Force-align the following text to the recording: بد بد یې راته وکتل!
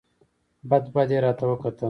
بد 0.69 0.83
بد 0.95 1.09
یې 1.13 1.19
راته 1.25 1.43
وکتل! 1.47 1.75